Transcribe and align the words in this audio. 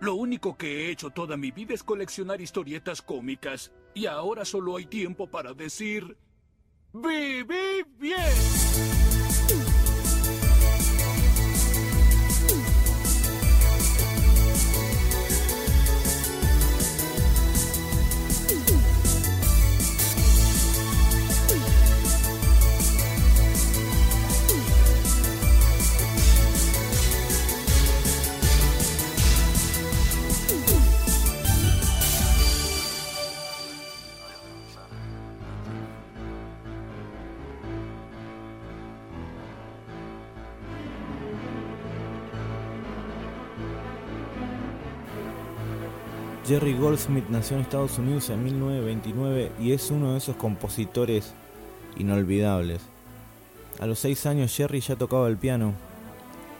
Lo 0.00 0.14
único 0.14 0.56
que 0.56 0.86
he 0.86 0.90
hecho 0.90 1.10
toda 1.10 1.36
mi 1.36 1.50
vida 1.50 1.74
es 1.74 1.82
coleccionar 1.82 2.40
historietas 2.40 3.02
cómicas. 3.02 3.70
Y 3.92 4.06
ahora 4.06 4.46
solo 4.46 4.76
hay 4.76 4.86
tiempo 4.86 5.26
para 5.26 5.52
decir... 5.52 6.16
¡Viví 6.92 7.84
bien! 7.98 9.19
Jerry 46.50 46.74
Goldsmith 46.74 47.28
nació 47.28 47.54
en 47.54 47.62
Estados 47.62 47.96
Unidos 47.98 48.28
en 48.28 48.42
1929 48.42 49.52
y 49.60 49.70
es 49.70 49.88
uno 49.92 50.10
de 50.10 50.18
esos 50.18 50.34
compositores 50.34 51.32
inolvidables. 51.96 52.80
A 53.78 53.86
los 53.86 54.00
6 54.00 54.26
años 54.26 54.56
Jerry 54.56 54.80
ya 54.80 54.96
tocaba 54.96 55.28
el 55.28 55.36
piano 55.36 55.74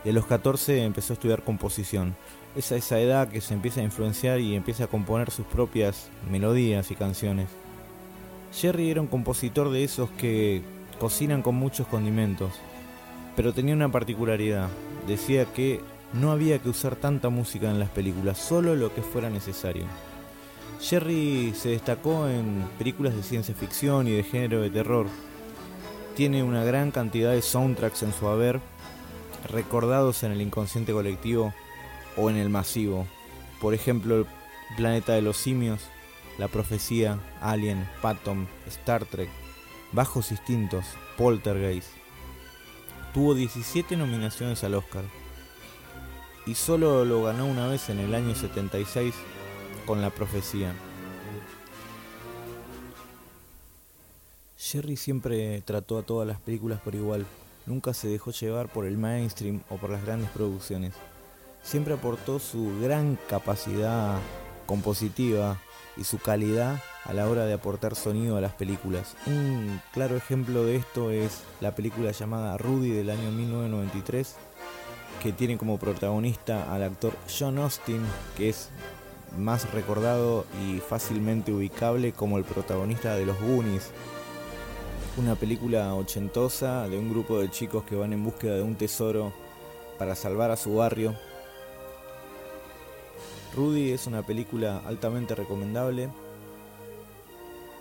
y 0.05 0.11
a 0.11 0.13
los 0.13 0.27
14 0.27 0.85
empezó 0.85 1.13
a 1.13 1.15
estudiar 1.15 1.43
composición. 1.43 2.15
Es 2.55 2.71
a 2.71 2.77
esa 2.77 3.01
edad 3.01 3.31
que 3.31 3.41
se 3.41 3.53
empieza 3.53 3.81
a 3.81 3.83
influenciar 3.83 4.39
y 4.39 4.55
empieza 4.55 4.85
a 4.85 4.87
componer 4.87 5.33
sus 5.33 5.45
propias 5.47 6.09
melodías 6.31 6.93
y 6.93 6.95
canciones. 6.95 7.49
Jerry 8.53 8.93
era 8.93 9.01
un 9.01 9.09
compositor 9.09 9.71
de 9.71 9.83
esos 9.83 10.09
que 10.11 10.63
cocinan 11.01 11.43
con 11.43 11.57
muchos 11.57 11.89
condimentos, 11.89 12.53
pero 13.35 13.53
tenía 13.53 13.75
una 13.75 13.91
particularidad. 13.91 14.69
Decía 15.09 15.47
que 15.47 15.81
no 16.13 16.33
había 16.33 16.59
que 16.59 16.69
usar 16.69 16.97
tanta 16.97 17.29
música 17.29 17.71
en 17.71 17.79
las 17.79 17.91
películas, 17.91 18.39
solo 18.39 18.75
lo 18.75 18.93
que 18.95 19.03
fuera 19.03 19.31
necesario. 19.31 19.85
Jerry 20.81 21.55
se 21.55 21.71
destacó 21.71 22.27
en 22.29 22.65
películas 22.79 23.15
de 23.15 23.23
ciencia 23.23 23.55
ficción 23.55 24.09
y 24.09 24.13
de 24.13 24.25
género 24.25 24.63
de 24.63 24.71
terror. 24.71 25.07
Tiene 26.17 26.43
una 26.43 26.65
gran 26.65 26.91
cantidad 26.91 27.33
de 27.33 27.43
soundtracks 27.43 28.03
en 28.03 28.13
su 28.13 28.29
haber, 28.29 28.61
recordados 29.49 30.23
en 30.23 30.33
el 30.33 30.41
inconsciente 30.41 30.93
colectivo 30.93 31.55
o 32.17 32.31
en 32.31 32.37
el 32.37 32.49
masivo. 32.49 33.07
Por 33.61 33.75
ejemplo, 33.75 34.27
Planeta 34.77 35.13
de 35.13 35.23
los 35.23 35.37
Simios, 35.37 35.81
La 36.39 36.49
Profecía, 36.49 37.19
Alien, 37.41 37.89
Patton, 38.03 38.49
Star 38.67 39.05
Trek, 39.05 39.29
Bajos 39.93 40.31
Instintos, 40.31 40.87
Poltergeist. 41.17 41.89
Tuvo 43.13 43.35
17 43.35 43.97
nominaciones 43.97 44.65
al 44.65 44.75
Oscar 44.75 45.05
y 46.51 46.57
solo 46.57 47.05
lo 47.05 47.23
ganó 47.23 47.47
una 47.47 47.69
vez 47.69 47.91
en 47.91 48.01
el 48.01 48.13
año 48.13 48.35
76 48.35 49.15
con 49.87 50.03
La 50.03 50.11
Profecía. 50.11 50.75
Jerry 54.59 54.97
siempre 54.97 55.63
trató 55.63 55.97
a 55.97 56.03
todas 56.03 56.27
las 56.27 56.41
películas 56.41 56.81
por 56.81 56.97
igual, 56.97 57.25
nunca 57.67 57.95
se 57.95 58.09
dejó 58.09 58.33
llevar 58.33 58.69
por 58.69 58.85
el 58.85 58.99
mainstream 58.99 59.63
o 59.71 59.77
por 59.77 59.91
las 59.91 60.05
grandes 60.05 60.29
producciones. 60.31 60.93
Siempre 61.63 61.95
aportó 61.95 62.41
su 62.41 62.81
gran 62.81 63.17
capacidad 63.29 64.19
compositiva 64.67 65.61
y 65.97 66.03
su 66.03 66.19
calidad 66.19 66.81
a 67.05 67.13
la 67.13 67.29
hora 67.29 67.47
de 67.47 67.53
aportar 67.53 67.95
sonido 67.95 68.37
a 68.37 68.41
las 68.41 68.55
películas. 68.55 69.15
Un 69.27 69.81
claro 69.93 70.17
ejemplo 70.17 70.65
de 70.65 70.77
esto 70.77 71.13
es 71.13 71.45
la 71.61 71.77
película 71.77 72.11
llamada 72.11 72.59
Rudy 72.59 72.91
del 72.91 73.11
año 73.11 73.31
1993 73.31 74.35
que 75.21 75.33
tiene 75.33 75.59
como 75.59 75.79
protagonista 75.79 76.73
al 76.73 76.83
actor 76.83 77.13
John 77.39 77.59
Austin, 77.59 78.03
que 78.37 78.49
es 78.49 78.71
más 79.37 79.71
recordado 79.73 80.47
y 80.65 80.79
fácilmente 80.79 81.53
ubicable 81.53 82.13
como 82.13 82.39
el 82.39 82.45
protagonista 82.45 83.15
de 83.15 83.27
Los 83.27 83.41
Goonies, 83.41 83.91
una 85.19 85.37
película 85.37 85.95
ochentosa 85.95 86.89
de 86.89 86.99
un 86.99 87.11
grupo 87.11 87.39
de 87.39 87.51
chicos 87.51 87.85
que 87.85 87.97
van 87.97 88.13
en 88.13 88.25
búsqueda 88.25 88.57
de 88.57 88.63
un 88.63 88.77
tesoro 88.77 89.33
para 89.99 90.15
salvar 90.15 90.51
a 90.51 90.57
su 90.57 90.77
barrio. 90.77 91.15
Rudy 93.55 93.91
es 93.91 94.07
una 94.07 94.23
película 94.23 94.81
altamente 94.87 95.35
recomendable 95.35 96.09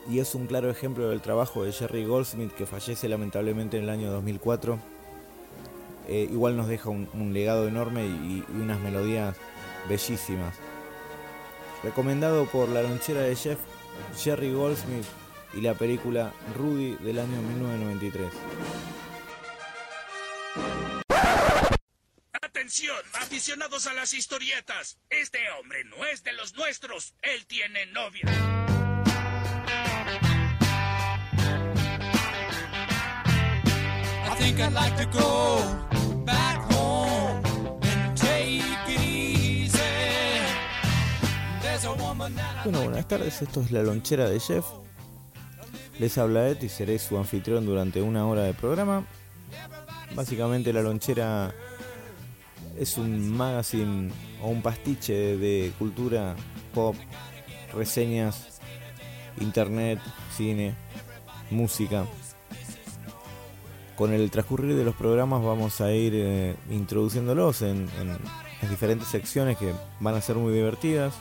y 0.09 0.19
es 0.19 0.35
un 0.35 0.47
claro 0.47 0.69
ejemplo 0.69 1.09
del 1.09 1.21
trabajo 1.21 1.63
de 1.63 1.71
Jerry 1.71 2.03
Goldsmith 2.03 2.51
que 2.51 2.66
fallece 2.66 3.07
lamentablemente 3.07 3.77
en 3.77 3.83
el 3.83 3.89
año 3.89 4.11
2004 4.11 4.99
eh, 6.09 6.28
igual 6.31 6.58
nos 6.58 6.68
deja 6.68 6.90
un, 6.90 7.34
legado 7.34 7.68
enorme 7.68 8.03
y, 8.03 8.44
unas 8.50 8.80
melodías 8.80 9.36
bellísimas. 9.88 10.56
Recomendado 11.84 12.47
por 12.47 12.68
la 12.68 12.81
lonchera 12.81 13.22
de 13.22 13.36
Jeff, 13.36 13.59
Jerry 14.18 14.52
Goldsmith 14.52 15.06
y 15.53 15.62
la 15.62 15.75
película 15.75 16.34
Rudy 16.58 16.96
del 16.96 17.19
año 17.19 17.42
1993. 17.44 18.31
Atención, 22.42 22.98
aficionados 23.14 23.86
a 23.86 23.94
las 23.94 24.14
historietas. 24.14 24.98
Este 25.12 25.40
hombre 25.59 25.84
no 25.86 26.06
es 26.06 26.24
de 26.24 26.34
los 26.34 26.56
nuestros. 26.56 27.14
Él 27.22 27.46
tiene 27.46 27.86
novia. 27.86 28.25
I 34.25 34.36
think 34.42 34.59
I'd 34.59 34.74
like 34.74 34.98
to 34.98 35.06
go. 35.08 35.88
Bueno, 42.63 42.84
buenas 42.84 43.07
tardes, 43.07 43.41
esto 43.41 43.62
es 43.62 43.72
la 43.72 43.84
lonchera 43.84 44.29
de 44.29 44.40
Jeff. 44.40 44.66
Les 45.97 46.17
habla 46.17 46.47
Ed 46.50 46.62
y 46.62 46.69
seré 46.69 47.00
su 47.00 47.17
anfitrión 47.17 47.66
durante 47.66 48.01
una 48.01 48.25
hora 48.25 48.44
de 48.44 48.53
programa. 48.53 49.06
Básicamente 50.16 50.73
la 50.73 50.81
lonchera 50.81 51.53
es 52.78 52.97
un 52.97 53.29
magazine 53.35 54.12
o 54.41 54.50
un 54.50 54.62
pastiche 54.62 55.38
de 55.38 55.73
cultura, 55.78 56.35
pop, 56.73 56.95
reseñas, 57.73 58.59
internet, 59.39 60.00
cine, 60.35 60.75
música. 61.51 62.06
Con 63.95 64.13
el 64.13 64.31
transcurrir 64.31 64.75
de 64.75 64.85
los 64.85 64.95
programas 64.95 65.44
vamos 65.44 65.81
a 65.81 65.91
ir 65.91 66.13
eh, 66.16 66.56
introduciéndolos 66.69 67.62
en, 67.62 67.89
en 68.00 68.18
las 68.62 68.69
diferentes 68.69 69.09
secciones 69.09 69.57
que 69.57 69.73
van 70.00 70.16
a 70.16 70.22
ser 70.22 70.38
muy 70.38 70.53
divertidas. 70.53 71.13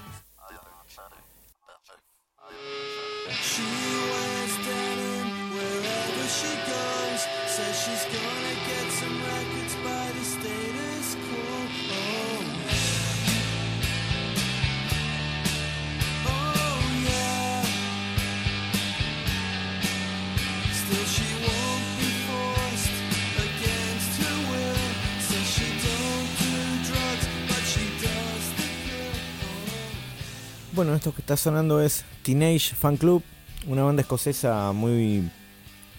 Esto 31.08 31.16
que 31.16 31.22
está 31.22 31.38
sonando 31.38 31.80
es 31.80 32.04
Teenage 32.22 32.74
Fan 32.74 32.98
Club, 32.98 33.22
una 33.66 33.82
banda 33.82 34.02
escocesa 34.02 34.72
muy 34.72 35.30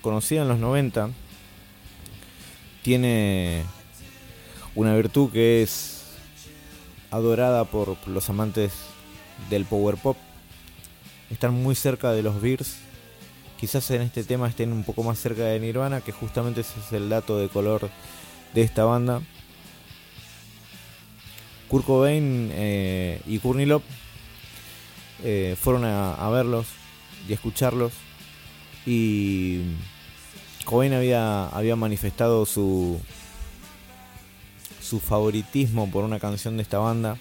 conocida 0.01 0.43
en 0.43 0.49
los 0.49 0.59
90. 0.59 1.09
Tiene 2.83 3.63
una 4.75 4.95
virtud 4.95 5.31
que 5.31 5.63
es 5.63 6.03
adorada 7.09 7.65
por 7.65 7.97
los 8.07 8.29
amantes 8.29 8.71
del 9.49 9.65
power 9.65 9.95
pop. 9.95 10.15
Están 11.31 11.55
muy 11.55 11.73
cerca 11.73 12.11
de 12.11 12.21
los 12.21 12.39
Bears. 12.39 12.75
Quizás 13.59 13.89
en 13.89 14.03
este 14.03 14.23
tema 14.23 14.47
estén 14.47 14.71
un 14.71 14.83
poco 14.83 15.01
más 15.01 15.17
cerca 15.17 15.45
de 15.45 15.59
Nirvana, 15.59 16.01
que 16.01 16.11
justamente 16.11 16.61
ese 16.61 16.79
es 16.79 16.93
el 16.93 17.09
dato 17.09 17.39
de 17.39 17.49
color 17.49 17.89
de 18.53 18.61
esta 18.61 18.83
banda. 18.83 19.23
Kurt 21.67 21.85
Cobain 21.85 22.51
eh, 22.53 23.21
y 23.25 23.39
Courtney 23.39 23.65
Love 23.65 23.83
eh, 25.23 25.55
fueron 25.59 25.85
a, 25.85 26.29
verlos 26.29 26.67
y 27.27 27.31
a 27.31 27.35
escucharlos 27.35 27.93
y 28.85 29.61
Cobain 30.65 30.93
había, 30.93 31.47
había 31.47 31.75
manifestado 31.75 32.45
su, 32.45 32.99
su 34.81 34.99
favoritismo 34.99 35.89
por 35.91 36.03
una 36.03 36.19
canción 36.19 36.57
de 36.57 36.63
esta 36.63 36.79
banda 36.79 37.17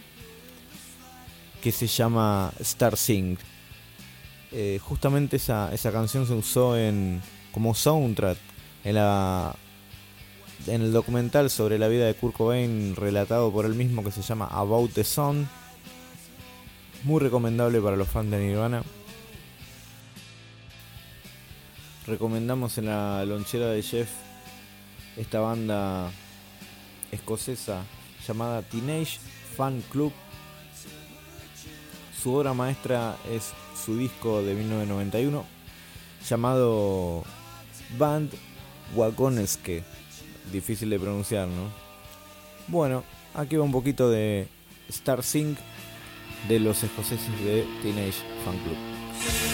que 1.63 1.73
se 1.73 1.87
llama 1.87 2.53
Star 2.61 2.97
Sing. 2.97 3.37
Eh, 4.53 4.79
justamente 4.83 5.37
esa, 5.37 5.73
esa 5.75 5.93
canción 5.93 6.27
se 6.27 6.33
usó 6.33 6.77
en, 6.77 7.21
como 7.53 7.75
soundtrack 7.75 8.39
en, 8.85 8.95
la, 8.95 9.55
en 10.67 10.83
el 10.83 10.93
documental 10.93 11.51
sobre 11.51 11.79
la 11.79 11.89
vida 11.89 12.07
de 12.07 12.15
Kurt 12.15 12.37
Cobain 12.37 12.97
relatado 12.97 13.53
por 13.53 13.67
él 13.67 13.75
mismo 13.75 14.03
que 14.03 14.11
se 14.11 14.23
llama 14.23 14.47
About 14.47 14.93
the 14.93 15.05
Sun. 15.05 15.49
Muy 17.05 17.21
recomendable 17.21 17.81
para 17.81 17.97
los 17.97 18.09
fans 18.09 18.31
de 18.31 18.39
Nirvana. 18.39 18.83
Recomendamos 22.07 22.77
en 22.79 22.87
la 22.87 23.25
lonchera 23.25 23.69
de 23.69 23.83
Jeff 23.83 24.09
esta 25.17 25.41
banda 25.41 26.11
escocesa 27.13 27.85
llamada 28.27 28.63
Teenage 28.63 29.21
Fan 29.57 29.81
Club. 29.91 30.13
Su 32.21 32.35
obra 32.35 32.53
maestra 32.53 33.17
es 33.31 33.53
su 33.85 33.97
disco 33.97 34.43
de 34.43 34.55
1991 34.55 35.45
llamado 36.29 37.23
Band 37.97 38.33
Wagoneske. 38.97 39.85
Difícil 40.53 40.91
de 40.91 40.99
pronunciar, 40.99 41.47
¿no? 41.47 41.71
Bueno, 42.67 43.05
aquí 43.35 43.57
va 43.57 43.63
un 43.63 43.73
poquito 43.73 44.11
de 44.11 44.49
Star 44.89 45.23
Sync 45.23 45.59
de 46.47 46.61
los 46.61 46.83
escoceses 46.85 47.31
de 47.45 47.67
Teenage 47.83 48.23
Fan 48.45 48.57
Club. 48.59 49.48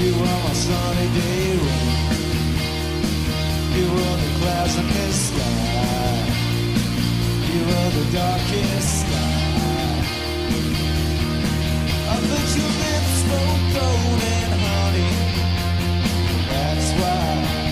You 0.00 0.12
were 0.14 0.38
my 0.46 0.52
sunny 0.52 1.08
day 1.18 1.56
rain. 1.66 1.94
You 3.76 3.86
were 3.94 4.16
the 4.22 4.30
clouds 4.38 4.76
in 4.78 4.86
the 4.86 5.12
sky. 5.12 6.14
You 7.52 7.60
were 7.68 7.90
the 7.98 8.06
darkest 8.12 9.00
sky. 9.00 9.38
I 12.12 12.16
thought 12.28 12.50
your 12.58 12.72
lips 12.84 13.18
were 13.28 13.56
golden 13.74 14.50
honey. 14.66 15.12
That's 16.48 16.90
why. 17.00 17.67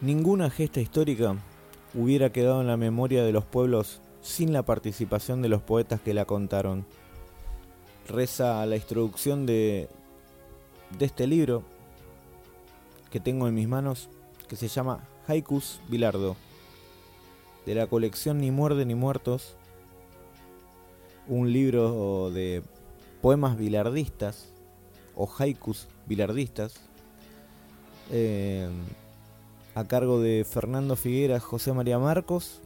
Ninguna 0.00 0.50
gesta 0.50 0.80
histórica 0.80 1.36
hubiera 1.94 2.32
quedado 2.32 2.60
en 2.60 2.66
la 2.66 2.76
memoria 2.76 3.22
de 3.22 3.30
los 3.30 3.44
pueblos 3.44 4.00
sin 4.22 4.52
la 4.52 4.64
participación 4.64 5.40
de 5.40 5.48
los 5.48 5.62
poetas 5.62 6.00
que 6.00 6.14
la 6.14 6.24
contaron. 6.24 6.84
Reza 8.08 8.64
la 8.66 8.76
introducción 8.76 9.46
de, 9.46 9.88
de 10.98 11.04
este 11.04 11.26
libro 11.26 11.62
que 13.10 13.20
tengo 13.20 13.46
en 13.46 13.54
mis 13.54 13.68
manos, 13.68 14.08
que 14.48 14.56
se 14.56 14.68
llama 14.68 15.06
Haikus 15.26 15.80
Bilardo, 15.88 16.36
de 17.66 17.74
la 17.74 17.86
colección 17.86 18.38
Ni 18.38 18.50
Muerde 18.50 18.86
ni 18.86 18.94
Muertos, 18.94 19.56
un 21.26 21.52
libro 21.52 22.30
de 22.30 22.62
poemas 23.20 23.58
bilardistas 23.58 24.48
o 25.14 25.28
haikus 25.38 25.86
bilardistas. 26.06 26.80
Eh, 28.10 28.68
a 29.74 29.84
cargo 29.84 30.20
de 30.20 30.44
Fernando 30.48 30.96
Figueras, 30.96 31.42
José 31.42 31.72
María 31.72 31.98
Marcos, 31.98 32.60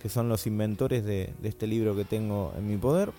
que 0.00 0.08
son 0.08 0.28
los 0.28 0.46
inventores 0.46 1.04
de, 1.04 1.34
este 1.42 1.66
libro 1.66 1.94
que 1.94 2.04
tengo 2.04 2.54
en 2.56 2.66
mi 2.66 2.76
poder, 2.78 3.12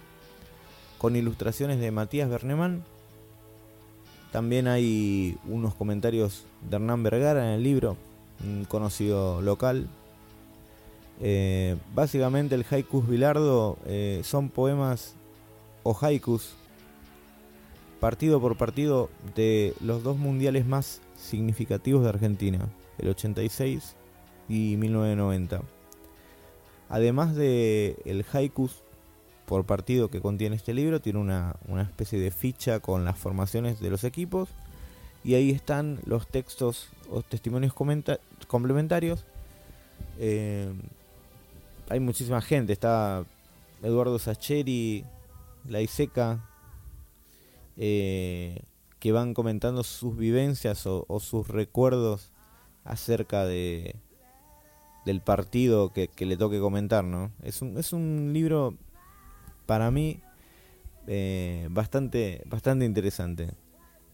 con 1.04 1.18
ilustraciones 1.18 1.82
de 1.82 1.92
Matías 1.92 2.30
Berneman. 2.30 2.82
También 4.32 4.70
hay 4.70 5.38
unos 5.50 5.76
comentarios 5.76 6.46
de 6.70 6.78
Hernán 6.78 7.04
Vergara 7.04 7.44
en 7.46 7.56
el 7.56 7.64
libro, 7.64 7.98
un 8.42 8.64
conocido 8.64 9.42
local. 9.42 9.90
Eh, 11.20 11.76
básicamente 11.94 12.56
el 12.56 12.66
haikus 12.72 13.06
Bilardo 13.06 13.78
eh, 13.86 14.22
son 14.24 14.48
poemas 14.48 15.16
o 15.84 15.94
haikus 16.00 16.56
partido 18.00 18.40
por 18.40 18.56
partido 18.56 19.10
de 19.36 19.74
los 19.82 20.04
dos 20.04 20.16
mundiales 20.16 20.66
más 20.66 21.02
significativos 21.18 22.04
de 22.04 22.10
Argentina 22.12 22.70
el 22.98 23.10
86 23.10 23.98
y 24.48 24.78
1990. 24.78 25.64
Además 26.88 27.36
de 27.36 27.98
el 28.06 28.24
haikus 28.32 28.83
por 29.46 29.66
partido 29.66 30.10
que 30.10 30.22
contiene 30.22 30.56
este 30.56 30.74
libro, 30.74 31.02
tiene 31.02 31.20
una, 31.20 31.56
especie 31.82 32.20
de 32.20 32.32
ficha 32.32 32.80
con 32.80 33.06
las 33.06 33.18
formaciones 33.18 33.80
de 33.80 33.90
los 33.90 34.04
equipos 34.04 34.50
y 35.24 35.36
ahí 35.36 35.52
están 35.52 36.00
los 36.06 36.28
textos 36.28 36.90
o 37.10 37.22
testimonios 37.22 37.74
complementarios. 38.48 39.26
Eh, 40.20 40.72
hay 41.90 42.00
muchísima 42.00 42.42
gente, 42.42 42.74
está 42.74 43.26
Eduardo 43.82 44.20
Sacheri, 44.20 45.06
La 45.68 45.82
Iseca, 45.82 46.50
eh, 47.78 48.62
que 49.00 49.12
van 49.12 49.34
comentando 49.34 49.84
sus 49.84 50.18
vivencias 50.18 50.86
o 50.86 51.20
sus 51.20 51.48
recuerdos 51.48 52.32
acerca 52.86 53.46
de 53.46 53.96
del 55.06 55.22
partido 55.22 55.92
que, 55.92 56.10
le 56.18 56.38
toque 56.38 56.60
comentar, 56.60 57.04
¿no? 57.04 57.32
Es 57.44 57.62
un, 57.62 57.78
es 57.78 57.94
un 57.94 58.32
libro 58.34 58.76
para 59.66 59.92
mí 59.92 60.20
eh, 61.08 61.68
bastante, 61.72 62.42
bastante 62.46 62.86
interesante. 62.86 63.50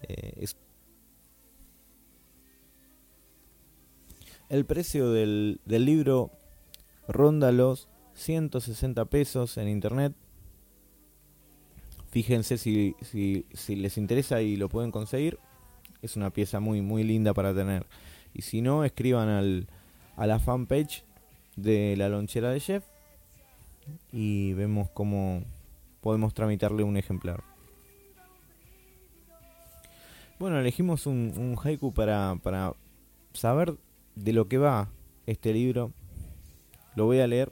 Eh, 0.02 0.46
El 4.50 4.66
precio 4.66 5.12
del, 5.12 5.62
del 5.66 5.86
libro 5.86 6.32
ronda 7.08 7.52
los 7.52 7.88
160 8.16 9.06
pesos 9.06 9.58
en 9.58 9.68
internet. 9.68 10.14
Fíjense 12.10 12.58
si, 12.58 12.96
si, 13.02 13.76
les 13.76 13.98
interesa 14.00 14.42
y 14.42 14.56
lo 14.56 14.68
pueden 14.68 14.90
conseguir. 14.90 15.38
Es 16.02 16.16
una 16.16 16.32
pieza 16.32 16.60
muy, 16.60 16.82
muy 16.82 17.04
linda 17.04 17.36
para 17.36 17.54
tener. 17.54 17.86
Y 18.34 18.42
si 18.42 18.62
no, 18.64 18.84
escriban 18.84 19.30
al, 19.30 19.68
a 20.16 20.26
la 20.26 20.40
fanpage 20.40 21.04
de 21.56 21.96
la 21.96 22.10
lonchera 22.10 22.50
de 22.50 22.60
Jeff 22.60 22.84
y 24.12 24.54
vemos 24.54 24.90
cómo 24.92 25.44
podemos 26.02 26.34
tramitarle 26.34 26.84
un 26.84 26.98
ejemplar. 26.98 27.44
Bueno, 30.40 30.60
elegimos 30.60 31.06
un, 31.06 31.34
un 31.36 31.58
haiku 31.62 31.94
para, 31.94 32.38
para 32.42 32.74
saber 33.34 33.76
de 34.16 34.34
lo 34.34 34.48
que 34.48 34.58
va 34.58 34.90
este 35.26 35.54
libro. 35.54 35.92
Lo 36.96 37.06
voy 37.06 37.20
a 37.20 37.28
leer. 37.28 37.52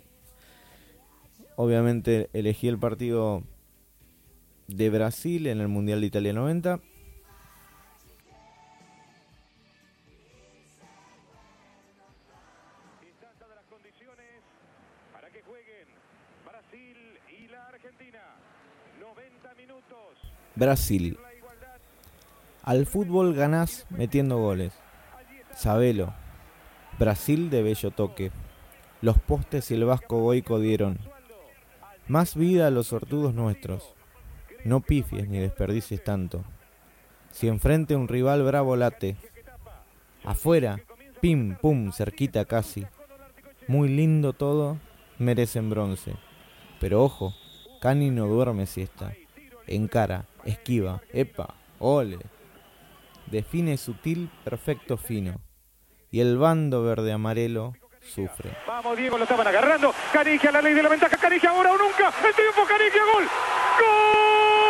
Obviamente 1.56 2.30
elegí 2.34 2.68
el 2.68 2.78
partido 2.78 3.44
de 4.68 4.90
Brasil 4.90 5.48
en 5.48 5.60
el 5.60 5.68
Mundial 5.68 6.02
de 6.02 6.08
Italia 6.08 6.34
90. 6.34 6.80
Brasil. 20.58 21.20
Al 22.64 22.88
fútbol 22.88 23.36
ganás 23.36 23.86
metiendo 23.92 24.38
goles. 24.40 24.74
Sabelo. 25.56 26.16
Brasil 26.98 27.52
de 27.52 27.62
bello 27.62 27.92
toque. 27.92 28.32
Los 29.02 29.20
postes 29.20 29.70
y 29.70 29.76
el 29.76 29.86
vasco 29.86 30.20
goico 30.20 30.60
dieron. 30.60 30.98
Más 32.08 32.36
vida 32.36 32.66
a 32.66 32.72
los 32.72 32.88
sortudos 32.88 33.36
nuestros. 33.36 33.94
No 34.64 34.80
pifies 34.80 35.30
ni 35.30 35.38
desperdicies 35.38 36.04
tanto. 36.04 36.44
Si 37.30 37.48
enfrente 37.48 37.96
un 37.96 38.08
rival 38.08 38.42
bravo 38.42 38.76
late. 38.76 39.16
Afuera, 40.24 40.80
pim, 41.22 41.56
pum, 41.58 41.92
cerquita 41.92 42.46
casi. 42.46 42.88
Muy 43.68 43.90
lindo 43.90 44.34
todo, 44.34 44.80
merecen 45.20 45.70
bronce. 45.70 46.16
Pero 46.80 47.04
ojo, 47.04 47.36
Cani 47.80 48.10
no 48.10 48.26
duerme 48.26 48.66
siesta. 48.66 49.14
Encara, 49.68 50.26
esquiva, 50.48 51.02
epa, 51.14 51.54
ole. 51.80 52.20
Define 53.28 53.78
sutil, 53.78 54.30
perfecto, 54.44 54.98
fino. 54.98 55.36
Y 56.10 56.22
el 56.22 56.38
bando 56.38 56.84
verde 56.84 57.12
amarelo 57.12 57.74
sufre. 58.02 58.52
Vamos, 58.66 58.98
Diego, 58.98 59.18
lo 59.18 59.24
estaban 59.24 59.46
agarrando. 59.48 59.94
Canigia, 60.14 60.52
la 60.52 60.62
ley 60.62 60.74
de 60.74 60.84
la 60.84 60.90
ventaja. 60.90 61.18
Canigia, 61.18 61.50
ahora 61.50 61.74
o 61.74 61.78
nunca. 61.78 62.14
El 62.26 62.34
triunfo, 62.34 62.62
Canigia, 62.66 63.02
gol. 63.14 63.24
¡Gol! 63.24 64.67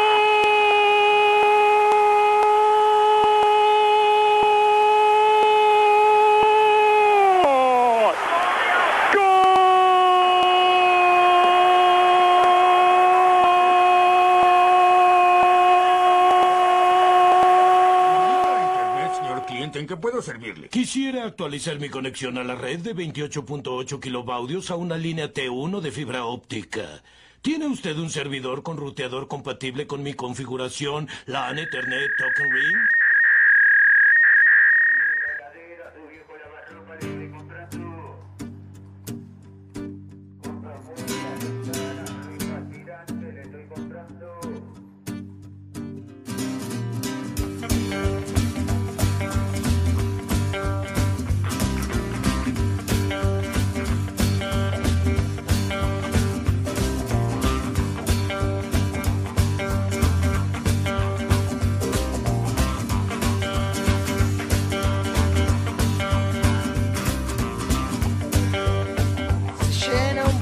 Quisiera 20.70 21.26
actualizar 21.26 21.80
mi 21.80 21.90
conexión 21.90 22.38
a 22.38 22.44
la 22.44 22.56
red 22.56 22.80
de 22.80 22.96
28.8 22.96 24.00
kilobaudios 24.00 24.72
a 24.72 24.76
una 24.76 24.98
línea 24.98 25.32
T1 25.34 25.82
de 25.82 25.92
fibra 25.92 26.26
óptica. 26.26 27.04
¿Tiene 27.42 27.68
usted 27.68 27.98
un 27.98 28.10
servidor 28.10 28.64
con 28.64 28.78
ruteador 28.78 29.28
compatible 29.28 29.88
con 29.88 30.04
mi 30.04 30.14
configuración 30.14 31.08
LAN 31.26 31.60
Ethernet 31.60 32.10
Token 32.18 32.52
Ring? 32.52 33.07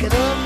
Se 0.00 0.08
me 0.08 0.39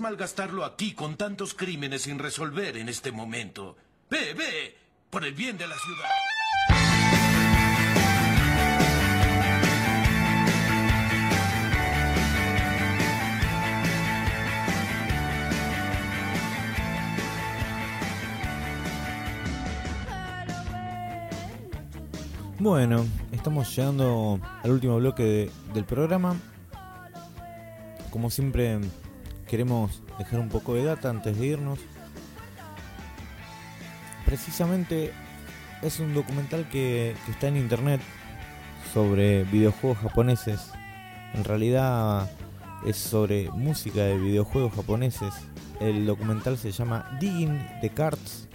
Malgastarlo 0.00 0.64
aquí 0.64 0.92
con 0.92 1.16
tantos 1.16 1.54
crímenes 1.54 2.02
sin 2.02 2.18
resolver 2.18 2.76
en 2.76 2.88
este 2.88 3.12
momento. 3.12 3.76
Ve, 4.10 4.34
ve, 4.34 4.76
por 5.10 5.24
el 5.24 5.34
bien 5.34 5.58
de 5.58 5.66
la 5.66 5.76
ciudad. 5.76 6.08
Bueno, 22.60 23.06
estamos 23.30 23.74
llegando 23.76 24.40
al 24.62 24.70
último 24.72 24.96
bloque 24.96 25.48
del 25.72 25.84
programa. 25.84 26.36
Como 28.10 28.30
siempre, 28.30 28.80
queremos 29.48 30.02
dejar 30.18 30.38
un 30.40 30.48
poco 30.48 30.74
de 30.74 30.84
data 30.84 31.10
antes 31.10 31.38
de 31.38 31.46
irnos. 31.46 31.80
Precisamente 34.24 35.12
es 35.82 35.98
un 35.98 36.14
documental 36.14 36.68
que, 36.68 37.16
está 37.28 37.48
en 37.48 37.56
internet 37.56 38.00
sobre 38.92 39.44
videojuegos 39.44 39.98
japoneses. 39.98 40.70
En 41.34 41.44
realidad 41.44 42.30
es 42.86 42.96
sobre 42.96 43.50
música 43.50 44.02
de 44.02 44.18
videojuegos 44.18 44.72
japoneses. 44.74 45.34
El 45.80 46.06
documental 46.06 46.58
se 46.58 46.70
llama 46.70 47.08
Digging 47.18 47.80
the 47.80 47.90
Cards, 47.90 48.48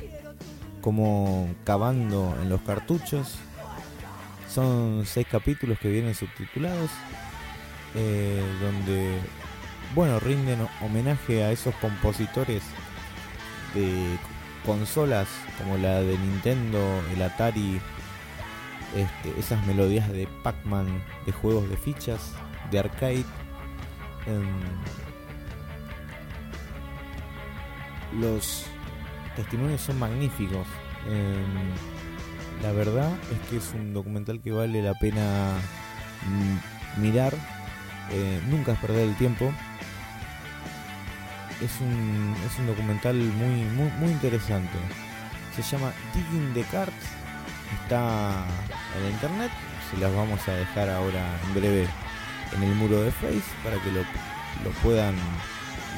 como 0.82 1.50
cavando 1.66 2.36
en 2.42 2.50
los 2.50 2.62
cartuchos 2.62 3.38
son 4.54 5.04
seis 5.06 5.26
capítulos 5.30 5.80
que 5.80 5.90
vienen 5.90 6.14
subtitulados, 6.14 6.92
eh, 7.96 8.44
donde, 8.62 9.18
bueno, 9.96 10.20
rinden 10.20 10.68
homenaje 10.82 11.44
a 11.44 11.52
esos 11.52 11.76
compositores 11.76 12.64
de 13.74 14.18
consolas 14.66 15.28
como 15.58 15.78
la 15.78 16.02
de 16.02 16.18
Nintendo, 16.18 17.02
el 17.14 17.22
Atari, 17.22 17.80
este, 18.96 19.40
esas 19.40 19.66
melodías 19.66 20.10
de 20.12 20.28
Pac-Man, 20.44 21.04
de 21.26 21.32
juegos 21.32 21.70
de 21.70 21.78
fichas, 21.78 22.34
de 22.72 22.80
arcade. 22.80 23.26
Em, 24.26 24.62
los 28.20 28.66
testimonios 29.36 29.82
son 29.82 30.00
magníficos. 30.00 30.68
Em, 31.08 32.64
la 32.64 32.72
verdad 32.72 33.12
es 33.32 33.50
que 33.50 33.58
es 33.58 33.74
un 33.74 33.94
documental 33.94 34.42
que 34.42 34.52
vale 34.52 34.82
la 34.82 34.94
pena 34.94 35.54
mm, 36.28 37.02
mirar. 37.02 37.34
Eh, 38.12 38.42
nunca 38.50 38.74
es 38.74 38.80
perder 38.80 39.10
el 39.10 39.16
tiempo. 39.18 39.52
Es 41.64 41.80
un, 41.80 42.36
es 42.46 42.60
un 42.60 42.68
documental 42.68 43.16
muy, 43.16 43.64
muy, 43.64 43.90
muy 44.00 44.12
interesante. 44.12 44.78
Se 45.56 45.62
llama 45.62 45.94
Digging 46.14 46.54
the 46.54 46.64
Cards. 46.64 46.94
Está 47.82 48.46
en 49.00 49.12
internet. 49.12 49.52
Se 49.90 49.98
las 49.98 50.14
vamos 50.14 50.46
a 50.48 50.54
dejar 50.54 50.90
ahora 50.90 51.24
en 51.46 51.54
breve 51.54 51.88
en 52.56 52.64
el 52.64 52.76
muro 52.76 53.02
de 53.02 53.12
Face 53.12 53.44
para 53.64 53.78
que 53.82 53.92
lo, 53.92 54.02
lo 54.64 54.72
puedan 54.82 55.16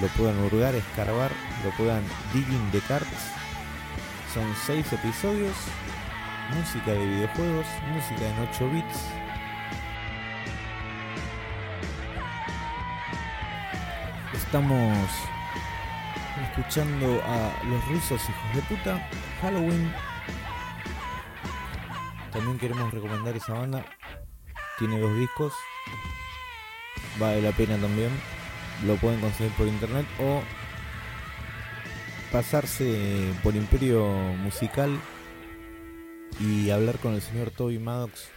lo 0.01 0.07
puedan 0.09 0.37
hurgar, 0.39 0.75
escarbar, 0.75 1.31
lo 1.63 1.71
puedan 1.71 2.03
digging 2.33 2.71
the 2.71 2.81
cards. 2.81 3.07
Son 4.33 4.45
seis 4.65 4.91
episodios 4.91 5.55
música 6.53 6.91
de 6.91 7.05
videojuegos, 7.05 7.65
música 7.91 8.27
en 8.27 8.39
8 8.49 8.69
bits. 8.69 8.99
Estamos 14.33 15.09
escuchando 16.57 17.21
a 17.25 17.63
los 17.65 17.85
rusos 17.89 18.21
hijos 18.21 18.55
de 18.55 18.61
puta, 18.61 19.09
Halloween. 19.41 19.93
También 22.31 22.57
queremos 22.57 22.93
recomendar 22.93 23.35
esa 23.35 23.53
banda. 23.53 23.85
Tiene 24.79 24.97
dos 24.99 25.17
discos. 25.17 25.53
Vale 27.19 27.41
la 27.41 27.51
pena 27.51 27.77
también. 27.77 28.09
Lo 28.85 28.95
pueden 28.95 29.19
conseguir 29.19 29.51
por 29.53 29.67
internet 29.67 30.05
o 30.19 30.41
pasarse 32.31 33.33
por 33.43 33.53
Imperio 33.55 34.05
Musical 34.05 34.97
y 36.39 36.69
hablar 36.69 36.99
con 36.99 37.15
el 37.15 37.21
señor 37.21 37.51
Toby 37.51 37.79
Maddox 37.79 38.29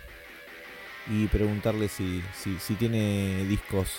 y 1.09 1.27
preguntarle 1.29 1.89
si, 1.89 2.23
si, 2.35 2.75
tiene 2.75 3.45
discos 3.45 3.93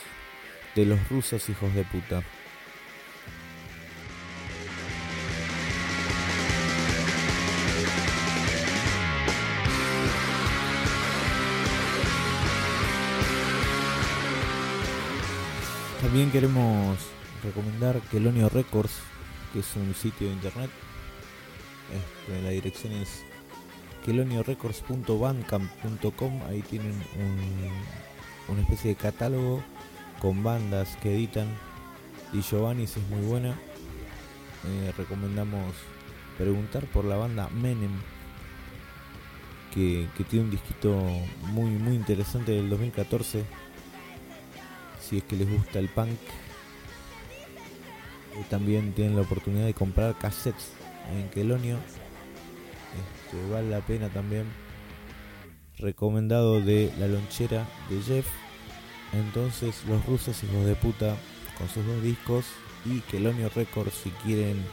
de 0.76 0.86
los 0.86 1.10
rusos 1.10 1.48
hijos 1.50 1.74
de 1.74 1.84
puta. 1.86 2.22
También 16.10 16.32
queremos 16.32 16.98
recomendar 17.44 18.02
Kelonio 18.10 18.50
Records, 18.50 18.94
que 19.54 19.60
es 19.60 19.76
un 19.76 19.94
sitio 19.94 20.26
de 20.26 20.34
internet. 20.34 20.72
Este, 21.94 22.42
la 22.42 22.50
dirección 22.50 22.94
es 22.94 23.24
queloniorecords.bandcamp.com 24.04 26.42
ahí 26.48 26.64
tienen 26.64 26.96
una 28.48 28.62
especie 28.62 28.90
de 28.90 28.96
catálogo 28.96 29.64
con 30.20 30.42
bandas 30.42 30.98
que 31.00 31.14
editan. 31.14 31.48
Y 32.34 32.42
Giovanni's 32.42 32.98
es 32.98 33.08
muy 33.10 33.22
buena 33.22 33.50
eh, 33.50 34.92
recomendamos 34.98 35.76
preguntar 36.40 36.88
por 36.88 37.06
la 37.06 37.18
banda 37.18 37.50
Menem 37.50 38.02
que, 39.72 40.08
tiene 40.28 40.46
un 40.46 40.52
disquito 40.52 40.92
muy 41.54 41.70
muy 41.70 41.94
interesante 41.94 42.54
del 42.54 42.68
2014 42.68 43.69
si 45.00 45.18
es 45.18 45.24
que 45.24 45.36
les 45.36 45.50
gusta 45.50 45.80
el 45.80 45.90
punk 45.90 46.18
y 48.40 48.44
también 48.44 48.94
tienen 48.94 49.16
la 49.16 49.24
oportunidad 49.24 49.66
de 49.66 49.74
comprar 49.74 50.18
cassettes 50.18 50.72
en 51.12 51.30
Quelonio 51.30 51.78
este, 53.30 53.52
vale 53.52 53.70
la 53.70 53.82
pena 53.82 54.10
también. 54.10 54.46
Recomendado 55.78 56.62
de 56.62 56.92
La 57.00 57.08
Lonchera 57.08 57.66
de 57.90 58.02
Jeff. 58.02 58.28
Entonces, 59.14 59.84
los 59.88 60.06
rusos 60.06 60.44
hijos 60.44 60.66
de 60.66 60.76
puta 60.76 61.16
con 61.58 61.68
sus 61.70 61.86
dos 61.86 62.04
discos 62.04 62.46
y 62.86 63.00
Kelonio 63.02 63.50
Records 63.56 63.94
si 63.94 64.10
quieren 64.24 64.64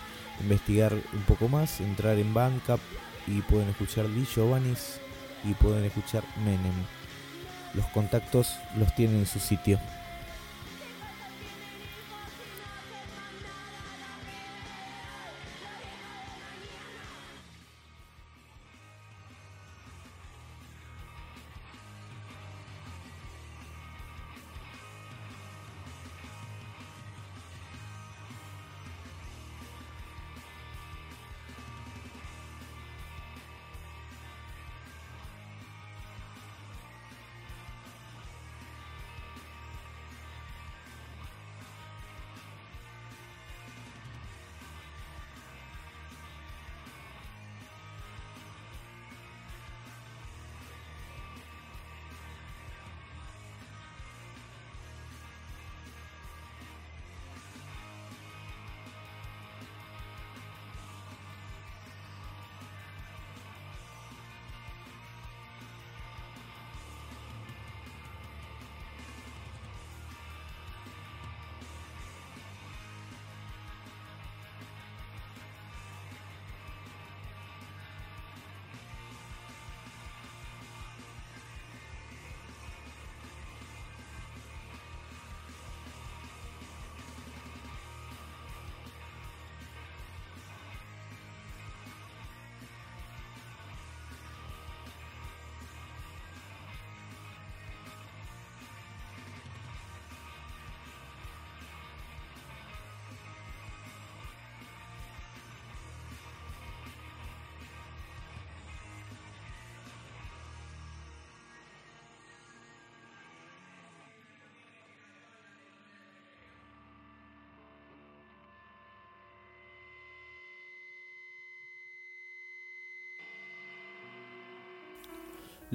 investigar 0.41 0.93
un 0.93 1.23
poco 1.27 1.49
más, 1.49 1.81
entrar 1.81 2.19
en 2.19 2.35
Bandcamp 2.35 2.81
y 3.27 3.41
pueden 3.43 3.69
escuchar 3.69 4.09
Di 4.09 4.25
Giovannis 4.25 5.01
y 5.45 5.55
pueden 5.55 5.85
escuchar 5.85 6.23
Menem. 6.45 6.75
Los 7.75 7.87
contactos 7.87 8.55
los 8.79 8.95
tienen 8.95 9.19
en 9.19 9.27
su 9.27 9.39
sitio. 9.39 9.79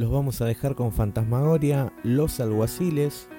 los 0.02 0.10
vamos 0.10 0.42
a 0.42 0.46
dejar 0.46 0.74
con 0.74 0.92
Fantasmagoria, 0.92 1.94
Los 2.02 2.40
Alguaciles. 2.40 3.30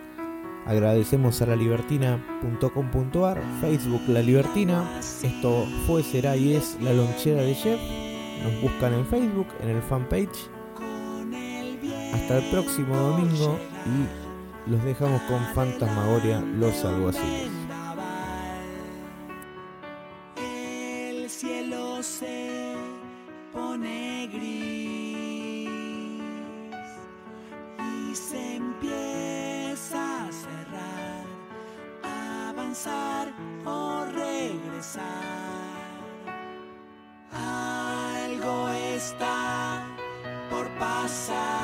Agradecemos 0.64 1.42
a 1.42 1.46
la 1.46 1.56
libertina.com.ar, 1.56 3.42
Facebook 3.60 4.02
La 4.06 4.22
Libertina. 4.22 5.00
Esto 5.00 5.66
fue, 5.88 6.04
será 6.04 6.36
y 6.36 6.54
es 6.54 6.78
La 6.80 6.92
Lonchera 6.92 7.42
de 7.42 7.54
Jeff. 7.56 7.80
Nos 8.44 8.62
buscan 8.62 8.94
en 8.94 9.04
Facebook, 9.06 9.48
en 9.60 9.70
el 9.70 9.82
fanpage. 9.82 10.48
Hasta 12.14 12.38
el 12.38 12.44
próximo 12.52 12.94
domingo 12.94 13.58
y 13.84 14.70
los 14.70 14.84
dejamos 14.84 15.20
con 15.22 15.40
Fantasmagoria, 15.56 16.40
Los 16.40 16.84
Alguaciles. 16.84 17.50
El 20.36 21.28
cielo 21.28 22.00
se 22.04 22.76
pone 23.52 24.28
gris. 24.32 25.21
o 33.66 34.04
regresar. 34.14 35.02
Algo 37.30 38.68
está 38.96 39.84
por 40.48 40.66
pasar. 40.78 41.61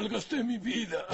malgasté 0.00 0.42
mi 0.42 0.56
vida. 0.56 1.04